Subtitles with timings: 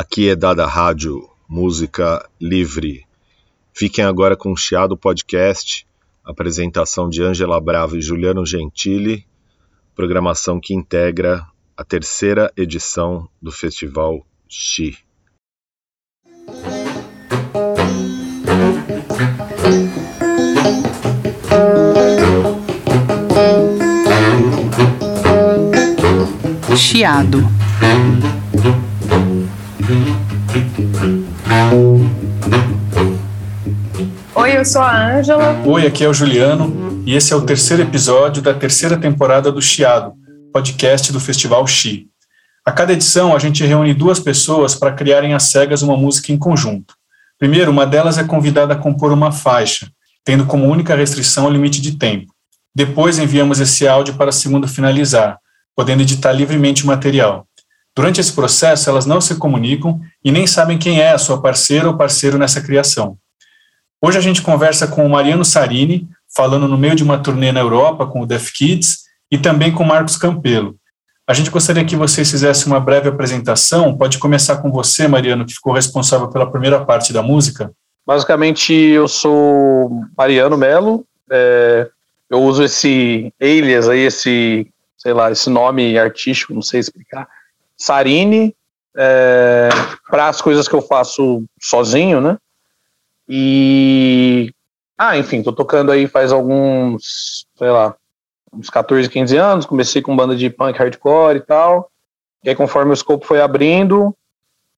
[0.00, 3.04] Aqui é dada rádio, música livre.
[3.74, 5.86] Fiquem agora com o Chiado Podcast,
[6.24, 9.26] apresentação de Ângela Bravo e Juliano Gentili,
[9.94, 14.96] programação que integra a terceira edição do Festival Xi.
[26.74, 27.44] Chiado.
[34.34, 35.60] Oi, eu sou a Ângela.
[35.66, 39.60] Oi, aqui é o Juliano e esse é o terceiro episódio da terceira temporada do
[39.60, 40.12] Chiado,
[40.52, 42.06] podcast do Festival Xi.
[42.64, 46.38] A cada edição, a gente reúne duas pessoas para criarem às cegas uma música em
[46.38, 46.94] conjunto.
[47.36, 49.90] Primeiro, uma delas é convidada a compor uma faixa,
[50.24, 52.32] tendo como única restrição o limite de tempo.
[52.72, 55.38] Depois, enviamos esse áudio para a segunda finalizar,
[55.74, 57.46] podendo editar livremente o material.
[57.96, 61.88] Durante esse processo, elas não se comunicam e nem sabem quem é a sua parceira
[61.88, 63.16] ou parceiro nessa criação.
[64.02, 67.60] Hoje a gente conversa com o Mariano Sarini, falando no meio de uma turnê na
[67.60, 69.00] Europa com o Def Kids,
[69.30, 70.76] e também com o Marcos Campelo.
[71.26, 73.96] A gente gostaria que vocês fizessem uma breve apresentação.
[73.96, 77.70] Pode começar com você, Mariano, que ficou responsável pela primeira parte da música.
[78.04, 81.04] Basicamente, eu sou Mariano Melo.
[81.30, 81.88] É,
[82.28, 84.66] eu uso esse alias aí, esse
[85.00, 87.26] sei lá, esse nome artístico, não sei explicar,
[87.80, 88.54] Sarine,
[88.94, 89.70] é,
[90.08, 92.36] para as coisas que eu faço sozinho, né?
[93.26, 94.52] E.
[94.98, 97.96] Ah, enfim, tô tocando aí faz alguns, sei lá,
[98.52, 99.64] uns 14, 15 anos.
[99.64, 101.90] Comecei com banda de punk hardcore e tal.
[102.44, 104.14] E aí, conforme o escopo foi abrindo,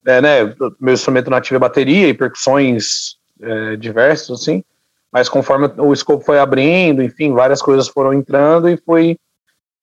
[0.07, 4.63] é, né, meu instrumento nativo é bateria e percussões é, diversas, assim.
[5.11, 9.19] Mas conforme o escopo foi abrindo, enfim, várias coisas foram entrando e foi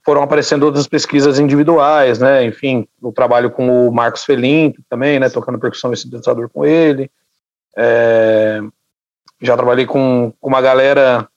[0.09, 2.43] foram aparecendo outras pesquisas individuais, né?
[2.43, 5.29] Enfim, o trabalho com o Marcos Felinto também, né?
[5.29, 7.11] Tocando percussão e sintetizador com ele.
[7.77, 8.59] É,
[9.39, 11.29] já trabalhei com, com uma galera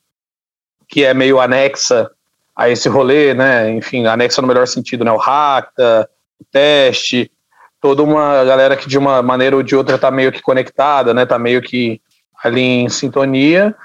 [0.89, 2.11] que é meio anexa
[2.57, 3.71] a esse rolê, né?
[3.73, 5.13] Enfim, anexa no melhor sentido, né?
[5.13, 6.09] O Racta,
[6.41, 7.31] o Teste,
[7.79, 11.27] toda uma galera que de uma maneira ou de outra tá meio que conectada, né?
[11.27, 12.01] Tá meio que
[12.43, 13.77] ali em sintonia.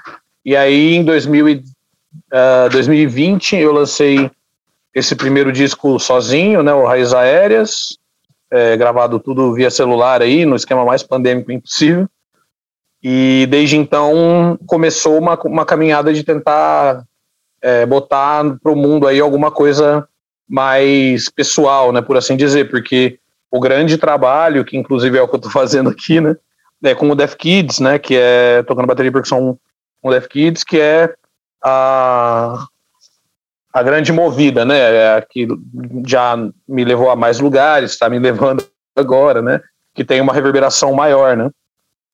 [0.42, 1.62] E aí, em 2000
[2.32, 4.30] uh, 2020, eu lancei
[4.98, 7.96] esse primeiro disco sozinho, né, o Raiz Aéreas,
[8.50, 12.08] é, gravado tudo via celular aí, no esquema mais pandêmico impossível.
[13.02, 17.04] E desde então começou uma, uma caminhada de tentar
[17.62, 20.08] é, botar para o mundo aí alguma coisa
[20.48, 23.18] mais pessoal, né, por assim dizer, porque
[23.50, 26.36] o grande trabalho, que inclusive é o que eu estou fazendo aqui, né,
[26.82, 29.58] é com o Def Kids, né, que é tocando bateria e percussão
[30.02, 31.14] com o Def Kids, que é
[31.62, 32.66] a,
[33.78, 34.78] a grande movida, né?
[34.78, 35.46] É que
[36.06, 38.64] já me levou a mais lugares, está me levando
[38.96, 39.60] agora, né?
[39.94, 41.50] Que tem uma reverberação maior, né?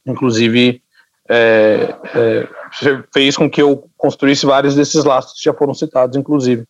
[0.07, 0.83] Inclusive,
[1.29, 2.49] é, é,
[3.13, 6.65] fez com que eu construísse vários desses laços que já foram citados, inclusive.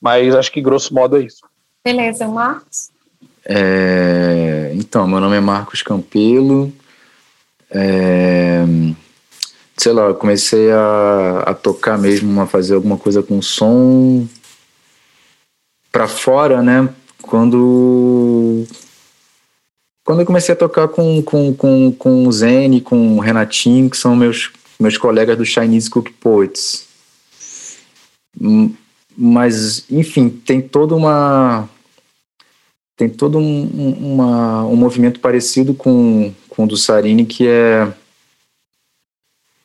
[0.00, 1.46] Mas acho que, grosso modo, é isso.
[1.84, 2.90] Beleza, Marcos?
[3.44, 6.72] É, então, meu nome é Marcos Campelo.
[9.82, 14.28] Sei lá, comecei a, a tocar mesmo, a fazer alguma coisa com som
[15.90, 16.88] para fora, né?
[17.20, 18.64] Quando
[20.04, 23.90] quando eu comecei a tocar com, com, com, com o Zen e com o Renatinho,
[23.90, 26.86] que são meus, meus colegas do Chinese Cook Poets.
[29.18, 31.68] Mas, enfim, tem toda uma.
[32.96, 37.92] Tem todo um, uma, um movimento parecido com, com o do Sarini, que é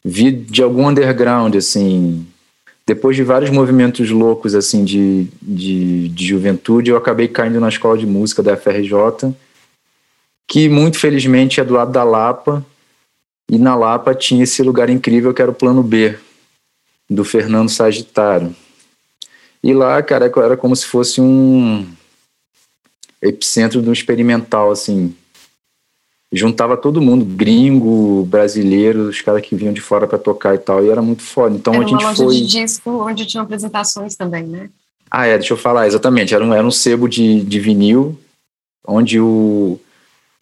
[0.08, 2.26] vi de algum underground, assim.
[2.86, 7.98] Depois de vários movimentos loucos, assim, de, de, de juventude, eu acabei caindo na escola
[7.98, 9.36] de música da FRJ,
[10.48, 12.66] que muito felizmente é do lado da Lapa,
[13.50, 16.18] e na Lapa tinha esse lugar incrível que era o Plano B,
[17.10, 18.56] do Fernando Sagitário.
[19.62, 21.86] E lá, cara, era como se fosse um
[23.22, 25.14] epicentro do experimental, assim,
[26.32, 30.84] juntava todo mundo, gringo, brasileiro, os caras que vinham de fora para tocar e tal,
[30.84, 31.56] e era muito foda.
[31.56, 32.36] Então era a gente uma loja foi.
[32.36, 34.70] de disco onde tinham apresentações também, né?
[35.10, 36.36] Ah, é, deixa eu falar, exatamente.
[36.36, 38.20] Era um, era um sebo de, de vinil,
[38.86, 39.80] onde o,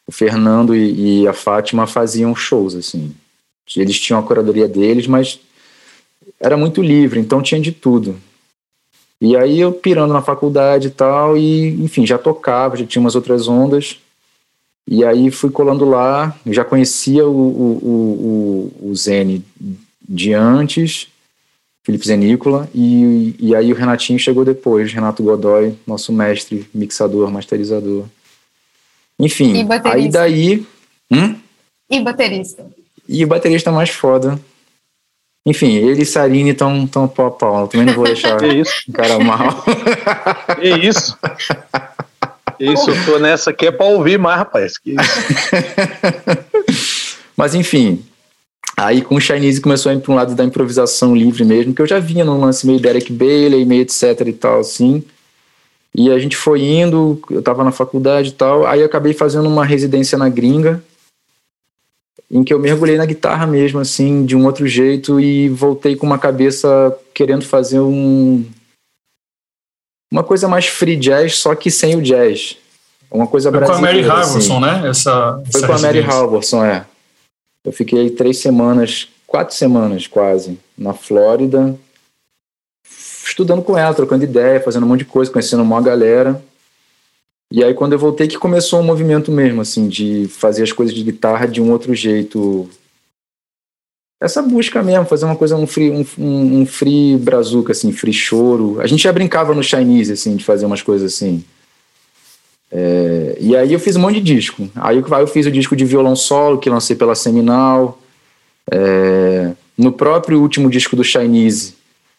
[0.08, 3.14] o Fernando e, e a Fátima faziam shows, assim.
[3.76, 5.40] Eles tinham a curadoria deles, mas
[6.40, 8.16] era muito livre, então tinha de tudo.
[9.22, 13.16] E aí eu pirando na faculdade e tal, e enfim, já tocava, já tinha umas
[13.16, 14.00] outras ondas.
[14.88, 19.44] E aí fui colando lá, já conhecia o, o, o, o Zene
[20.08, 21.08] de antes,
[21.84, 28.06] Felipe Zenícola, e, e aí o Renatinho chegou depois, Renato Godoy, nosso mestre, mixador, masterizador.
[29.20, 30.66] Enfim, E aí daí.
[31.12, 31.36] Hum?
[31.90, 32.66] E baterista?
[33.08, 34.40] E o baterista mais foda.
[35.46, 37.62] Enfim, ele e Sarine estão tão pau a pau.
[37.62, 38.84] Eu também não vou deixar Que isso?
[38.90, 39.64] o cara mal.
[40.60, 41.18] Que isso?
[42.60, 44.78] Isso, eu tô nessa aqui é pra ouvir mais, rapaz.
[44.78, 44.96] Que?
[47.36, 48.04] Mas enfim,
[48.78, 51.82] aí com o Chinese começou a ir para um lado da improvisação livre mesmo, que
[51.82, 55.04] eu já vinha num lance meio Derek Bailey, meio etc e tal, assim.
[55.98, 59.48] E a gente foi indo, eu tava na faculdade e tal, aí eu acabei fazendo
[59.48, 60.84] uma residência na gringa,
[62.30, 66.06] em que eu mergulhei na guitarra mesmo, assim, de um outro jeito, e voltei com
[66.06, 68.46] uma cabeça querendo fazer um.
[70.16, 72.56] Uma coisa mais free jazz, só que sem o jazz.
[73.12, 74.32] Uma coisa Foi com a Mary brasileira, assim.
[74.32, 74.90] Harrison, né?
[74.90, 76.00] Essa, Foi essa com a Mary.
[76.00, 76.86] Halvorson, é.
[77.66, 81.78] Eu fiquei três semanas, quatro semanas quase, na Flórida,
[83.26, 86.42] estudando com ela, trocando ideia, fazendo um monte de coisa, conhecendo uma galera.
[87.52, 90.96] E aí quando eu voltei que começou um movimento mesmo, assim, de fazer as coisas
[90.96, 92.70] de guitarra de um outro jeito.
[94.20, 98.14] Essa busca mesmo, fazer uma coisa, um free, um, um, um free brazuca, assim, free
[98.14, 98.80] choro.
[98.80, 101.44] A gente já brincava no Chinese, assim, de fazer umas coisas assim.
[102.72, 104.70] É, e aí eu fiz um monte de disco.
[104.76, 108.00] Aí eu, eu fiz o disco de violão solo, que lancei pela Seminal.
[108.72, 111.76] É, no próprio último disco do Chinese,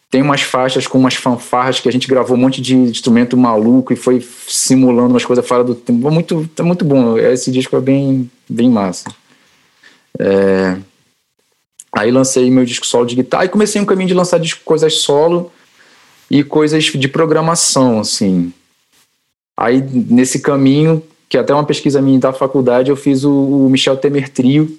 [0.09, 3.91] tem umas faixas com umas fanfarras que a gente gravou um monte de instrumento maluco
[3.91, 6.09] e foi simulando umas coisas fora do tempo.
[6.09, 7.17] Muito, tá muito bom.
[7.17, 9.11] Esse disco é bem, bem massa.
[10.17, 10.77] É,
[11.91, 14.95] aí lancei meu disco solo de guitarra e comecei um caminho de lançar disco, coisas
[14.95, 15.51] solo
[16.29, 18.51] e coisas de programação, assim.
[19.55, 23.97] Aí, nesse caminho, que até uma pesquisa minha da faculdade, eu fiz o, o Michel
[23.97, 24.77] Temer Trio,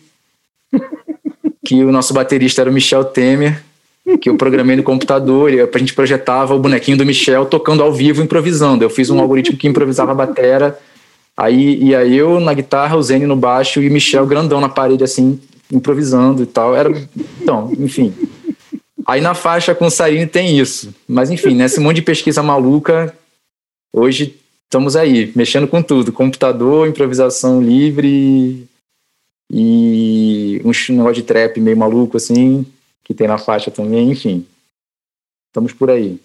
[1.65, 3.63] que o nosso baterista era o Michel Temer,
[4.21, 7.93] que eu programei no computador, e a gente projetava o bonequinho do Michel tocando ao
[7.93, 8.85] vivo, improvisando.
[8.85, 10.79] Eu fiz um algoritmo que improvisava a batera,
[11.37, 15.05] aí ia eu na guitarra, o Zene no baixo e o Michel grandão na parede,
[15.05, 15.39] assim,
[15.73, 16.75] improvisando e tal.
[16.75, 16.91] Era,
[17.41, 18.15] então, enfim.
[19.07, 20.95] Aí na faixa com o Sarine tem isso.
[21.09, 23.15] Mas enfim, nesse monte de pesquisa maluca,
[23.93, 28.69] hoje estamos aí, mexendo com tudo: computador, improvisação livre
[29.51, 32.67] e um negócio de trap meio maluco, assim,
[33.03, 34.47] que tem na faixa também, enfim.
[35.49, 36.21] Estamos por aí.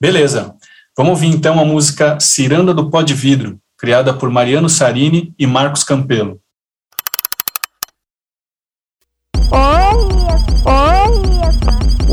[0.00, 0.54] Beleza.
[0.96, 5.46] Vamos ouvir então a música Ciranda do Pó de Vidro, criada por Mariano Sarini e
[5.46, 6.40] Marcos Campelo.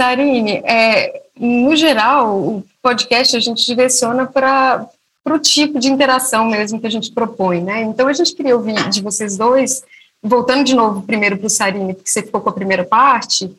[0.00, 4.88] Sarine, é, no geral, o podcast a gente direciona para
[5.26, 7.82] o tipo de interação mesmo que a gente propõe, né?
[7.82, 9.84] Então a gente queria ouvir de vocês dois,
[10.22, 13.54] voltando de novo primeiro para o Sarine, porque você ficou com a primeira parte,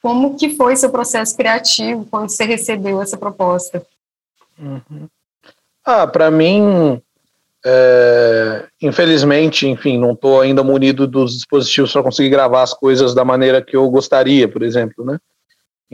[0.00, 3.84] como que foi seu processo criativo quando você recebeu essa proposta?
[4.58, 5.06] Uhum.
[5.84, 6.98] Ah, para mim,
[7.62, 13.22] é, infelizmente, enfim, não estou ainda munido dos dispositivos para conseguir gravar as coisas da
[13.22, 15.18] maneira que eu gostaria, por exemplo, né?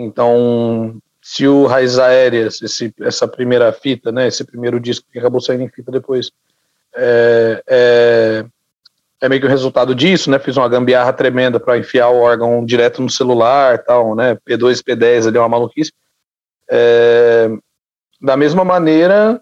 [0.03, 5.41] Então, se o Raiz Aéreas, esse, essa primeira fita, né, esse primeiro disco que acabou
[5.41, 6.31] saindo em fita depois,
[6.95, 8.45] é, é,
[9.21, 10.39] é meio que o resultado disso, né?
[10.39, 14.37] Fiz uma gambiarra tremenda para enfiar o órgão direto no celular, tal, né?
[14.49, 15.93] P2, P10 ali é uma maluquice.
[16.69, 17.51] É,
[18.21, 19.41] da mesma maneira,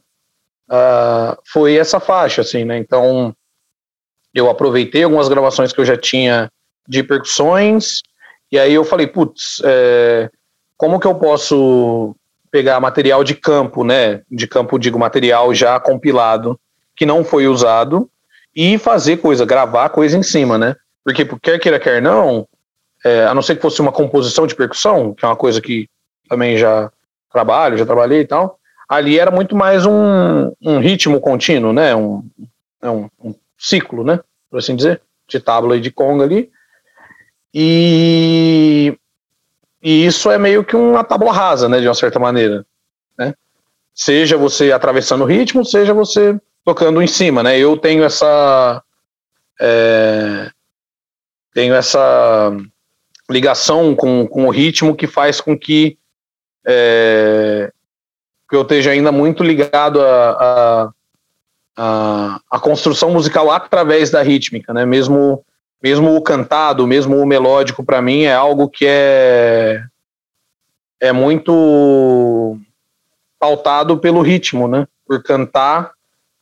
[1.46, 2.78] foi essa faixa, assim, né?
[2.78, 3.34] Então,
[4.34, 6.50] eu aproveitei algumas gravações que eu já tinha
[6.86, 8.02] de percussões,
[8.50, 10.30] e aí eu falei, putz, é,
[10.78, 12.14] como que eu posso
[12.50, 14.22] pegar material de campo, né?
[14.30, 16.58] De campo, digo, material já compilado,
[16.96, 18.08] que não foi usado,
[18.54, 20.76] e fazer coisa, gravar coisa em cima, né?
[21.04, 22.46] Porque quer queira, quer não,
[23.04, 25.88] é, a não ser que fosse uma composição de percussão, que é uma coisa que
[26.28, 26.90] também já
[27.30, 31.94] trabalho, já trabalhei e tal, ali era muito mais um, um ritmo contínuo, né?
[31.94, 32.24] Um,
[32.80, 34.20] é um, um, ciclo, né?
[34.48, 36.50] Por assim dizer, de tábua e de conga ali.
[37.52, 38.96] E
[39.82, 42.66] e isso é meio que uma tábua rasa, né, de uma certa maneira,
[43.16, 43.34] né?
[43.94, 47.58] Seja você atravessando o ritmo, seja você tocando em cima, né?
[47.58, 48.82] Eu tenho essa
[49.60, 50.50] é,
[51.52, 52.52] tenho essa
[53.30, 55.98] ligação com, com o ritmo que faz com que,
[56.66, 57.70] é,
[58.48, 60.90] que eu esteja ainda muito ligado a, a,
[61.76, 64.86] a, a, construção musical através da rítmica, né?
[64.86, 65.44] Mesmo
[65.82, 69.82] mesmo o cantado, mesmo o melódico, para mim é algo que é
[71.00, 72.58] é muito
[73.38, 74.86] pautado pelo ritmo, né?
[75.06, 75.92] Por cantar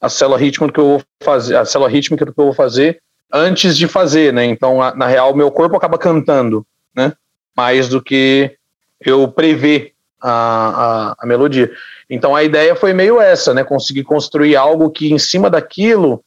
[0.01, 3.01] a célula rítmica que eu vou fazer, a célula rítmica que eu vou fazer
[3.33, 4.45] antes de fazer, né?
[4.45, 7.13] Então, na real, meu corpo acaba cantando, né?
[7.57, 8.57] Mais do que
[9.01, 11.71] eu prever a, a, a, melodia.
[12.09, 13.63] Então, a ideia foi meio essa, né?
[13.63, 16.25] Conseguir construir algo que, em cima daquilo,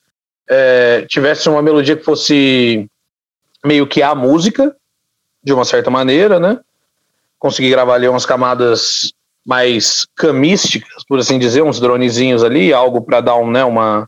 [0.48, 2.88] é, tivesse uma melodia que fosse
[3.64, 4.76] meio que a música,
[5.44, 6.60] de uma certa maneira, né?
[7.38, 9.14] Consegui gravar ali umas camadas
[9.46, 14.08] mais camísticas, por assim dizer, uns dronezinhos ali, algo para dar um, né, uma,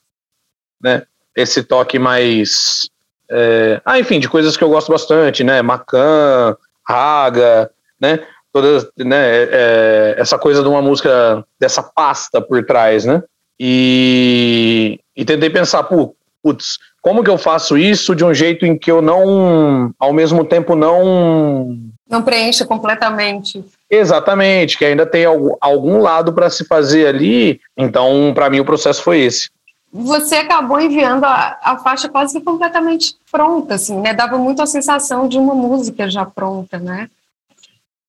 [0.79, 1.03] né,
[1.35, 2.89] esse toque mais,
[3.29, 6.55] é, ah, enfim, de coisas que eu gosto bastante, né, Macan,
[6.87, 8.19] Raga, né,
[8.53, 13.23] todas, né, é, essa coisa de uma música dessa pasta por trás, né,
[13.59, 18.91] e, e tentei pensar, putz, como que eu faço isso de um jeito em que
[18.91, 21.77] eu não, ao mesmo tempo, não.
[22.07, 23.63] Não preencha completamente.
[23.89, 27.59] Exatamente, que ainda tem algum, lado para se fazer ali.
[27.75, 29.49] Então, para mim, o processo foi esse.
[29.91, 34.13] Você acabou enviando a, a faixa quase que completamente pronta, assim, né?
[34.13, 37.09] Dava muito a sensação de uma música já pronta, né?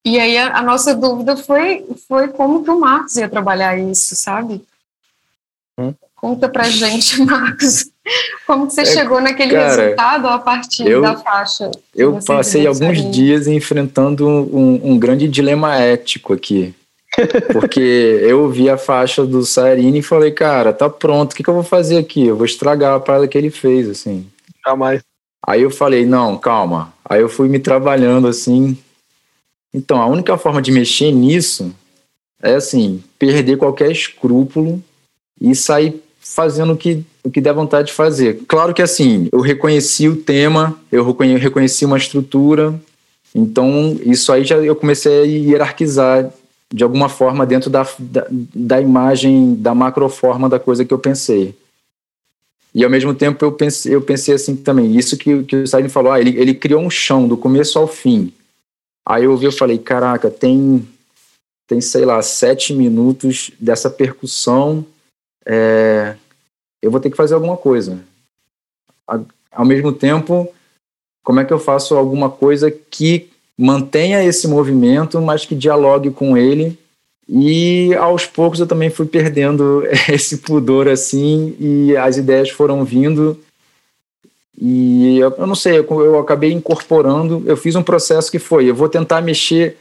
[0.05, 4.15] E aí a, a nossa dúvida foi, foi como que o Marcos ia trabalhar isso,
[4.15, 4.63] sabe?
[5.77, 5.93] Hum.
[6.15, 7.89] Conta pra gente, Marcos,
[8.45, 11.71] como que você é, chegou naquele cara, resultado a partir eu, da faixa?
[11.95, 16.75] Eu passei alguns dias enfrentando um, um, grande dilema ético aqui.
[17.53, 21.49] Porque eu vi a faixa do Sarini e falei, cara, tá pronto, o que, que
[21.49, 22.25] eu vou fazer aqui?
[22.25, 24.27] Eu vou estragar a parada que ele fez, assim.
[24.65, 25.01] Jamais.
[25.45, 26.93] Aí eu falei, não, calma.
[27.05, 28.77] Aí eu fui me trabalhando assim.
[29.73, 31.73] Então, a única forma de mexer nisso
[32.41, 34.83] é assim, perder qualquer escrúpulo
[35.39, 38.41] e sair fazendo o que, o que der vontade de fazer.
[38.47, 41.03] Claro que assim, eu reconheci o tema, eu
[41.37, 42.77] reconheci uma estrutura,
[43.33, 46.31] então isso aí já eu comecei a hierarquizar
[46.71, 51.55] de alguma forma dentro da, da, da imagem, da macroforma da coisa que eu pensei.
[52.73, 55.89] E ao mesmo tempo eu pensei, eu pensei assim também, isso que, que o Salim
[55.89, 58.33] falou, ah, ele, ele criou um chão do começo ao fim.
[59.05, 60.87] Aí eu ouvi, eu falei, caraca, tem,
[61.67, 64.83] tem sei lá, sete minutos dessa percussão
[65.45, 66.15] é,
[66.83, 67.97] eu vou ter que fazer alguma coisa.
[69.49, 70.53] Ao mesmo tempo,
[71.23, 76.35] como é que eu faço alguma coisa que mantenha esse movimento, mas que dialogue com
[76.35, 76.77] ele?
[77.27, 83.39] E aos poucos eu também fui perdendo esse pudor assim, e as ideias foram vindo.
[84.59, 87.43] E eu, eu não sei, eu, eu acabei incorporando.
[87.45, 89.77] Eu fiz um processo que foi: eu vou tentar mexer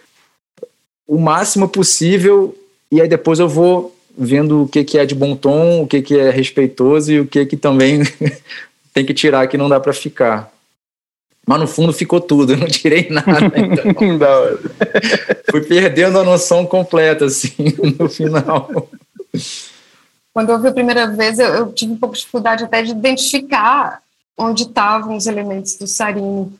[1.04, 2.56] o máximo possível,
[2.92, 6.02] e aí depois eu vou vendo o que, que é de bom tom, o que,
[6.02, 8.00] que é respeitoso e o que, que também
[8.92, 10.52] tem que tirar que não dá para ficar.
[11.46, 13.52] Mas no fundo ficou tudo, eu não tirei nada.
[14.00, 14.58] Então.
[15.50, 17.52] Fui perdendo a noção completa, assim,
[17.98, 18.88] no final.
[20.32, 22.92] Quando eu vi a primeira vez, eu, eu tive um pouco de dificuldade até de
[22.92, 24.00] identificar
[24.38, 26.52] onde estavam os elementos do Sarini.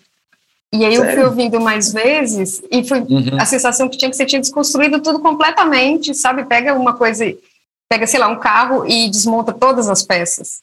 [0.74, 1.10] E aí Sério?
[1.10, 3.36] eu fui ouvindo mais vezes e foi uhum.
[3.38, 6.44] a sensação que tinha que você tinha desconstruído tudo completamente, sabe?
[6.44, 7.24] Pega uma coisa,
[7.90, 10.62] pega, sei lá, um carro e desmonta todas as peças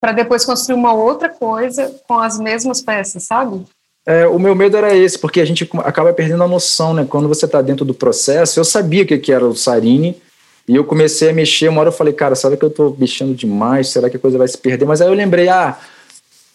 [0.00, 3.64] para depois construir uma outra coisa com as mesmas peças, sabe?
[4.06, 7.06] É, o meu medo era esse, porque a gente acaba perdendo a noção, né?
[7.08, 10.14] Quando você está dentro do processo, eu sabia o que, que era o Sarini,
[10.68, 13.34] e eu comecei a mexer, uma hora eu falei, cara, será que eu estou mexendo
[13.34, 13.88] demais?
[13.88, 14.84] Será que a coisa vai se perder?
[14.84, 15.78] Mas aí eu lembrei, ah,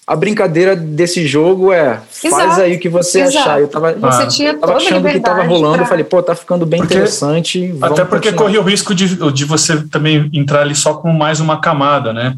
[0.10, 2.62] a brincadeira desse jogo é faz Exato.
[2.62, 3.38] aí o que você Exato.
[3.38, 3.62] achar.
[3.62, 5.84] Eu tava, você tinha tava achando que tava rolando, pra...
[5.84, 7.76] eu falei, pô, tá ficando bem porque, interessante.
[7.80, 8.38] Até porque continuar.
[8.38, 12.36] corria o risco de, de você também entrar ali só com mais uma camada, né?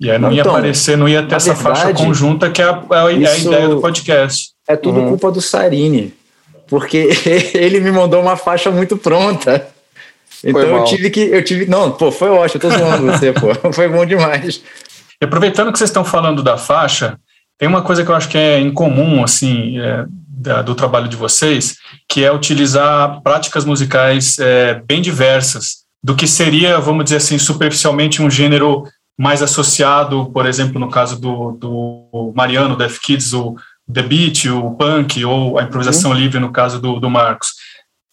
[0.00, 2.64] E aí não, ia então, aparecer, não ia ter essa verdade, faixa conjunta que é
[2.64, 4.48] a, é a ideia do podcast.
[4.66, 5.10] É tudo uhum.
[5.10, 6.12] culpa do Sarini,
[6.66, 7.10] porque
[7.54, 9.64] ele me mandou uma faixa muito pronta.
[10.42, 11.20] Então eu tive que.
[11.20, 11.66] Eu tive.
[11.66, 13.54] Não, pô, foi ótimo, eu tô zoando você, pô.
[13.72, 14.60] Foi bom demais.
[15.20, 17.18] E aproveitando que vocês estão falando da faixa,
[17.58, 21.16] tem uma coisa que eu acho que é incomum, assim, é, da, do trabalho de
[21.16, 21.76] vocês,
[22.08, 28.20] que é utilizar práticas musicais é, bem diversas, do que seria, vamos dizer assim, superficialmente
[28.20, 28.84] um gênero
[29.16, 33.54] mais associado, por exemplo, no caso do, do Mariano, da F-Kids, o
[33.90, 36.16] The Beat, o Punk, ou a improvisação uhum.
[36.16, 37.54] livre, no caso do, do Marcos.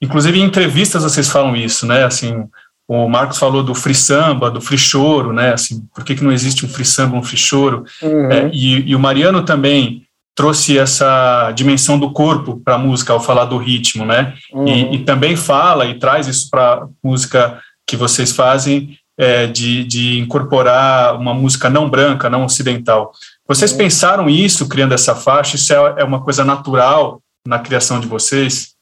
[0.02, 2.04] Inclusive, em entrevistas vocês falam isso, né?
[2.04, 2.46] Assim,
[2.94, 5.54] o Marcos falou do free samba, do free choro, né?
[5.54, 7.86] Assim, por que, que não existe um free samba, um free choro?
[8.02, 8.30] Uhum.
[8.30, 10.04] É, e, e, o Mariano também
[10.36, 14.34] trouxe essa dimensão do corpo para a música ao falar do ritmo, né?
[14.52, 14.68] Uhum.
[14.68, 19.86] E, e, também fala e traz isso para a música que vocês fazem é, de,
[19.86, 23.14] de incorporar uma música não branca, não ocidental.
[23.48, 23.78] Vocês uhum.
[23.78, 25.56] pensaram isso criando essa faixa?
[25.56, 28.74] Isso é, é uma coisa natural na criação de vocês?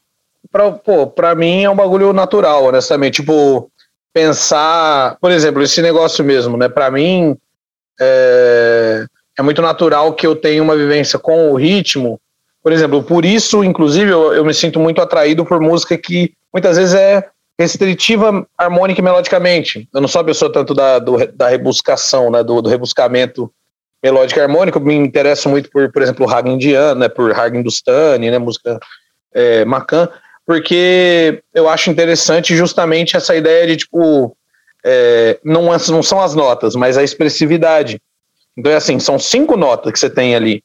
[1.14, 3.20] Para mim é um bagulho natural, honestamente.
[3.20, 3.70] Tipo,
[4.12, 6.68] pensar, por exemplo, esse negócio mesmo, né?
[6.68, 7.36] Para mim
[8.00, 9.04] é,
[9.38, 12.20] é muito natural que eu tenha uma vivência com o ritmo.
[12.62, 16.76] Por exemplo, por isso, inclusive, eu, eu me sinto muito atraído por música que muitas
[16.76, 19.88] vezes é restritiva harmônica e melodicamente.
[19.92, 23.52] Eu não sou a pessoa tanto da, do, da rebuscação, né, do, do rebuscamento
[24.02, 27.58] melódico e harmônico, me interesso muito por, por exemplo, o raga indiano, né, por raga
[27.58, 28.80] hindustani, né, música
[29.32, 30.08] é, macan,
[30.46, 34.36] porque eu acho interessante justamente essa ideia de, tipo,
[34.84, 38.00] é, não, não são as notas, mas a expressividade.
[38.56, 40.62] Então é assim, são cinco notas que você tem ali.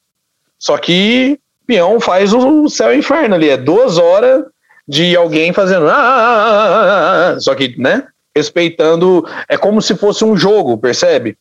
[0.58, 4.44] Só que peão faz o céu e o inferno ali, é duas horas
[4.86, 5.88] de alguém fazendo.
[5.88, 8.06] Ah, só que, né?
[8.34, 9.26] Respeitando.
[9.48, 11.36] É como se fosse um jogo, percebe?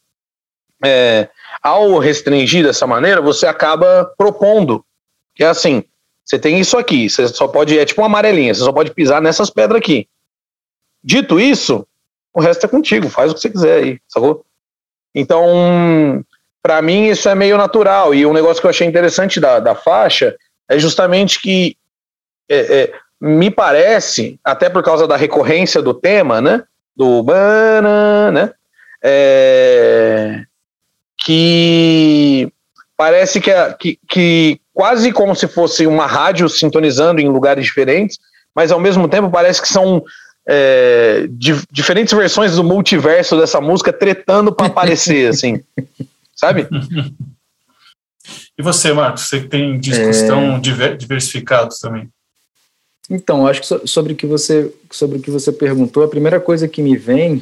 [0.83, 1.29] É,
[1.61, 4.83] ao restringir dessa maneira, você acaba propondo.
[5.35, 5.83] Que é assim:
[6.25, 7.77] você tem isso aqui, você só pode.
[7.77, 10.07] É tipo uma amarelinha, você só pode pisar nessas pedras aqui.
[11.03, 11.87] Dito isso,
[12.33, 14.43] o resto é contigo, faz o que você quiser aí, sacou?
[15.13, 16.25] Então,
[16.63, 18.13] para mim, isso é meio natural.
[18.13, 20.35] E um negócio que eu achei interessante da, da faixa
[20.67, 21.77] é justamente que
[22.49, 26.63] é, é, me parece, até por causa da recorrência do tema, né?
[26.95, 28.53] Do banana, né?
[29.03, 30.43] É,
[31.17, 32.51] que
[32.97, 38.19] parece que, é, que, que quase como se fosse uma rádio sintonizando em lugares diferentes,
[38.53, 40.03] mas ao mesmo tempo parece que são
[40.45, 45.63] é, di, diferentes versões do multiverso dessa música tretando para aparecer, assim,
[46.35, 46.67] sabe?
[48.57, 50.27] E você, Marcos, você tem discos é...
[50.27, 52.09] tão diversificados também?
[53.09, 56.67] Então, acho que sobre o que você sobre o que você perguntou, a primeira coisa
[56.67, 57.41] que me vem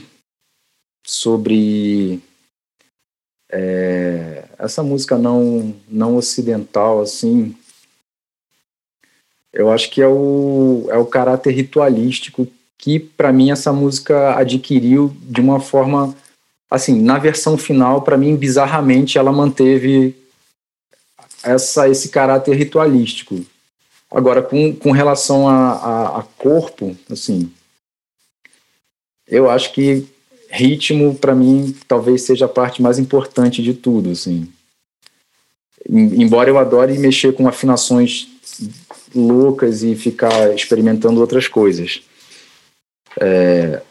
[1.06, 2.22] sobre
[3.50, 7.56] é, essa música não não ocidental assim,
[9.52, 12.48] eu acho que é o é o caráter ritualístico
[12.78, 16.16] que para mim essa música adquiriu de uma forma
[16.72, 20.16] assim, na versão final, para mim bizarramente ela manteve
[21.44, 23.46] essa esse caráter ritualístico.
[24.10, 27.52] Agora, com, com relação a, a, a corpo, assim,
[29.28, 30.08] eu acho que
[30.54, 34.48] ritmo, para mim, talvez seja a parte mais importante de tudo, assim.
[35.90, 38.28] Embora eu adore mexer com afinações
[39.14, 42.04] loucas e ficar experimentando outras coisas.
[43.20, 43.82] É,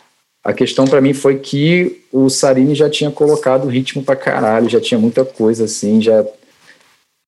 [0.44, 4.81] a questão para mim foi que o Sarini já tinha colocado ritmo pra caralho, já
[4.81, 6.25] tinha muita coisa assim, já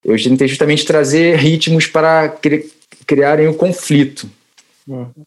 [0.05, 2.29] eu tentei justamente trazer ritmos para
[3.07, 4.31] criarem o conflito.
[4.87, 5.25] Uhum.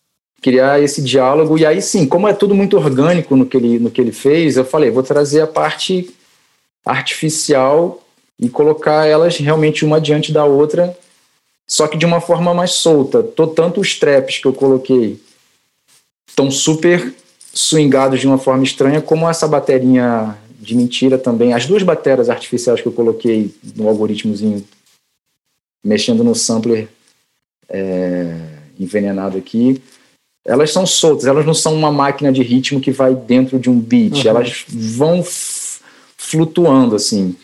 [0.48, 1.58] Criar esse diálogo.
[1.58, 4.56] E aí sim, como é tudo muito orgânico no que ele, no que ele fez,
[4.56, 6.10] eu falei, vou trazer a parte
[6.86, 8.02] artificial
[8.40, 10.98] e colocar elas realmente uma diante da outra,
[11.68, 13.22] só que de uma forma mais solta.
[13.22, 15.20] Tô, tanto os traps que eu coloquei
[16.26, 17.14] estão super
[17.54, 21.54] swingados de uma forma estranha, como essa baterinha de mentira também.
[21.54, 24.66] As duas baterias artificiais que eu coloquei no algoritmozinho,
[25.84, 26.88] mexendo no sampler
[27.68, 28.34] é,
[28.80, 29.82] envenenado aqui,
[30.48, 33.78] elas são soltas, elas não são uma máquina de ritmo que vai dentro de um
[33.78, 34.30] beat, uhum.
[34.30, 35.22] elas vão
[36.18, 37.36] flutuando assim.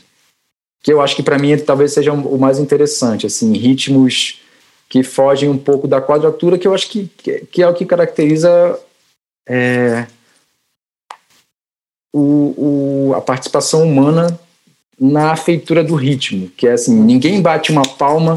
[0.82, 4.40] Que eu acho que para mim talvez seja o mais interessante, assim, ritmos
[4.88, 7.10] que fogem um pouco da quadratura, que eu acho que,
[7.52, 8.80] que é o que caracteriza
[9.48, 10.08] é,
[12.14, 14.40] o, o, a participação humana
[15.00, 18.36] na feitura do ritmo, que é assim, ninguém bate uma palma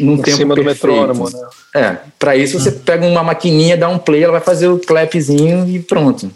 [0.00, 0.80] num em tempo cima perfeito.
[0.80, 1.48] do metrônomo, né?
[1.74, 5.68] É, para isso você pega uma maquininha, dá um play, ela vai fazer o clapzinho
[5.68, 6.30] e pronto.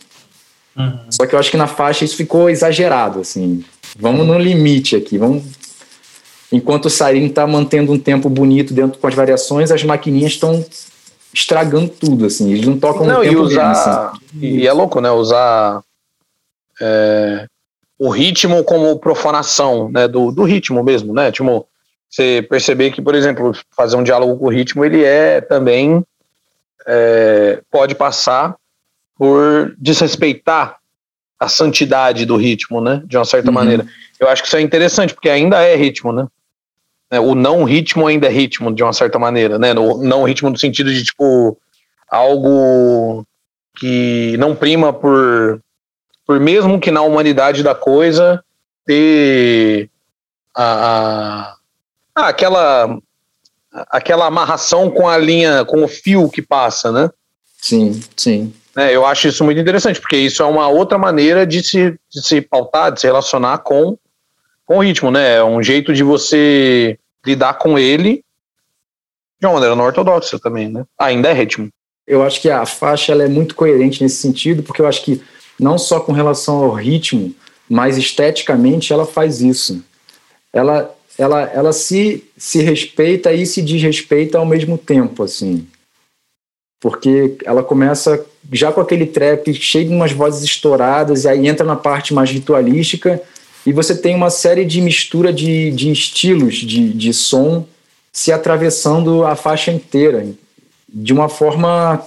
[0.77, 0.99] Uhum.
[1.11, 3.65] Só que eu acho que na faixa isso ficou exagerado, assim.
[3.99, 5.43] Vamos no limite aqui, vamos
[6.53, 10.65] enquanto o Sarin está mantendo um tempo bonito dentro com as variações, as maquininhas estão
[11.33, 12.53] estragando tudo, assim.
[12.53, 14.19] Eles não tocam não, e usar assim.
[14.39, 15.11] e é louco, né?
[15.11, 15.83] Usar
[16.81, 17.47] é,
[17.99, 20.07] o ritmo como profanação, né?
[20.07, 21.33] Do, do ritmo mesmo, né?
[21.33, 21.67] Tipo,
[22.13, 26.05] você perceber que, por exemplo, fazer um diálogo com o ritmo, ele é também
[26.87, 28.55] é, pode passar
[29.17, 30.77] por desrespeitar
[31.41, 33.03] a santidade do ritmo, né?
[33.07, 33.55] De uma certa uhum.
[33.55, 33.87] maneira.
[34.21, 36.27] Eu acho que isso é interessante, porque ainda é ritmo, né?
[37.11, 39.73] É, o não ritmo ainda é ritmo, de uma certa maneira, né?
[39.73, 41.59] O não ritmo no sentido de, tipo,
[42.11, 43.25] algo
[43.77, 45.61] que não prima por,
[46.27, 48.45] por mesmo que na humanidade da coisa
[48.85, 49.89] ter
[50.55, 51.57] a, a
[52.15, 52.99] ah, aquela
[53.91, 57.11] aquela amarração com a linha, com o fio que passa, né?
[57.59, 58.53] Sim, sim.
[58.77, 62.27] É, eu acho isso muito interessante, porque isso é uma outra maneira de se, de
[62.27, 63.97] se pautar, de se relacionar com,
[64.67, 65.37] com o ritmo, né?
[65.37, 68.23] É um jeito de você lidar com ele
[69.41, 70.85] de uma maneira não ortodoxa também, né?
[70.99, 71.71] Ainda é ritmo.
[72.07, 75.23] Eu acho que a faixa ela é muito coerente nesse sentido, porque eu acho que
[75.59, 77.35] não só com relação ao ritmo,
[77.69, 79.83] mas esteticamente ela faz isso
[80.53, 85.67] ela, ela, ela se, se respeita e se desrespeita ao mesmo tempo, assim.
[86.81, 91.65] Porque ela começa já com aquele trap cheio de umas vozes estouradas, e aí entra
[91.65, 93.23] na parte mais ritualística,
[93.65, 97.67] e você tem uma série de mistura de, de estilos de, de som
[98.13, 100.27] se atravessando a faixa inteira,
[100.89, 102.05] de uma forma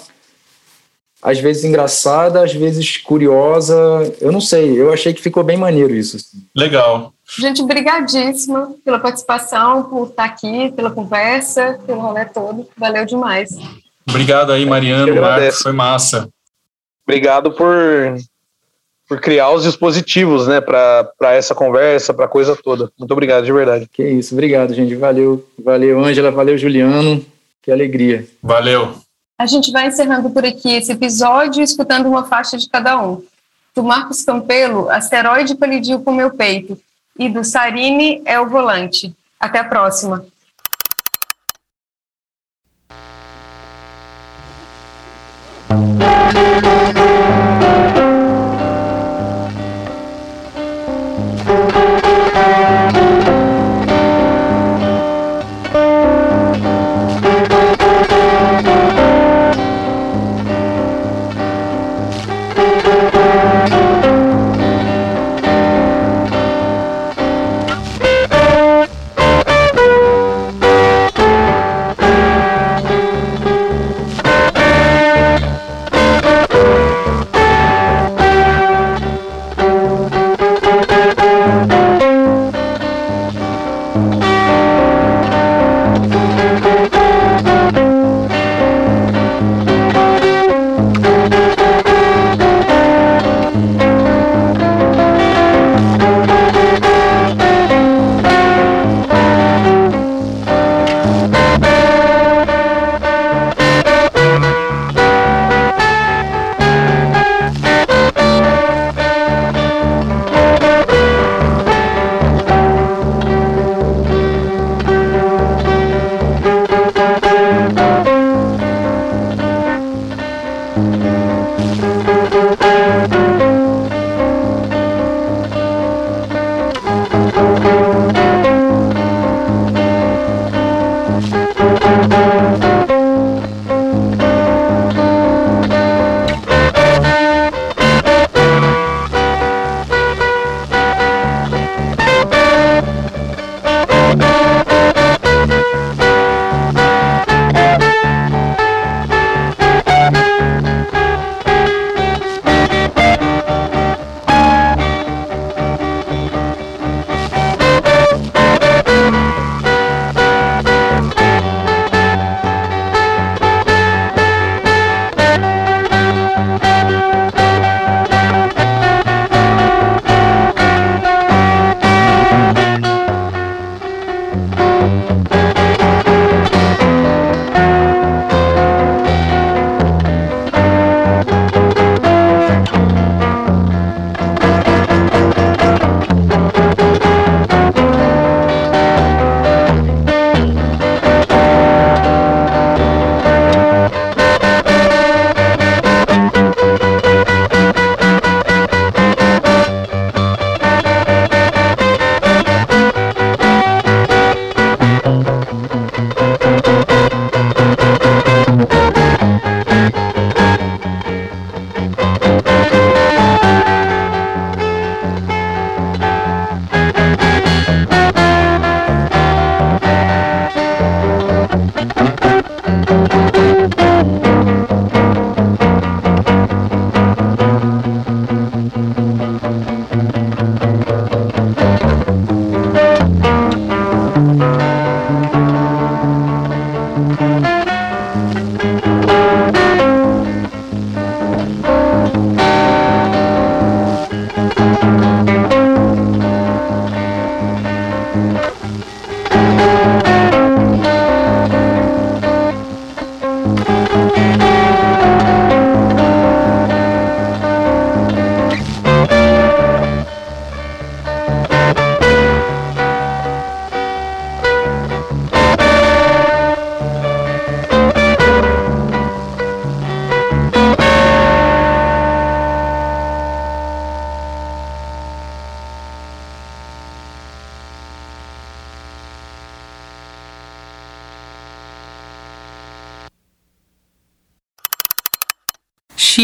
[1.25, 3.75] às vezes engraçada, às vezes curiosa.
[4.21, 6.17] Eu não sei, eu achei que ficou bem maneiro isso.
[6.17, 6.43] Assim.
[6.55, 7.14] Legal.
[7.27, 12.69] Gente, brigadíssima pela participação, por estar aqui, pela conversa, pelo rolê todo.
[12.77, 13.49] Valeu demais.
[14.07, 16.29] Obrigado aí, Mariano, Marcos, foi massa.
[17.07, 18.15] Obrigado por,
[19.09, 22.91] por criar os dispositivos, né, para essa conversa, para a coisa toda.
[22.97, 23.89] Muito obrigado, de verdade.
[23.91, 24.95] Que isso, obrigado, gente.
[24.95, 27.25] Valeu, valeu, Ângela, valeu, Juliano.
[27.61, 28.27] Que alegria.
[28.43, 28.95] Valeu.
[29.37, 33.23] A gente vai encerrando por aqui esse episódio, escutando uma faixa de cada um.
[33.75, 36.79] Do Marcos Campelo, Asteroide colidiu com meu peito
[37.17, 39.15] e do Sarini é o volante.
[39.39, 40.25] Até a próxima.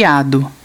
[0.02, 0.61] Chiado.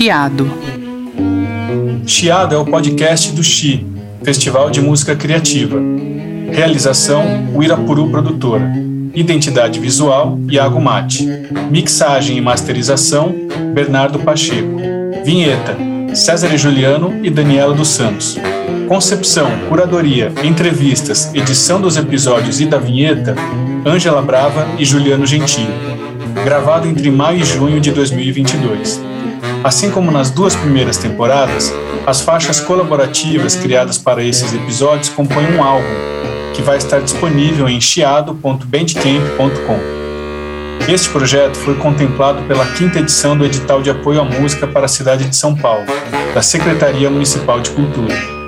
[0.00, 0.50] Chiado.
[2.06, 3.86] Chiado é o podcast do Chi,
[4.22, 5.78] Festival de Música Criativa.
[6.50, 7.22] Realização:
[7.54, 8.72] Uirapuru Produtora.
[9.14, 11.28] Identidade visual: Iago Mate.
[11.70, 13.34] Mixagem e masterização:
[13.74, 14.80] Bernardo Pacheco.
[15.22, 15.76] Vinheta:
[16.14, 18.38] César e Juliano e Daniela dos Santos.
[18.88, 23.34] Concepção, curadoria, entrevistas, edição dos episódios e da vinheta:
[23.84, 25.68] Ângela Brava e Juliano Gentili.
[26.42, 29.10] Gravado entre maio e junho de 2022.
[29.62, 31.70] Assim como nas duas primeiras temporadas,
[32.06, 35.84] as faixas colaborativas criadas para esses episódios compõem um álbum,
[36.54, 40.00] que vai estar disponível em chiado.bandcamp.com.
[40.90, 44.88] Este projeto foi contemplado pela quinta edição do edital de apoio à música para a
[44.88, 45.84] cidade de São Paulo,
[46.34, 48.39] da Secretaria Municipal de Cultura.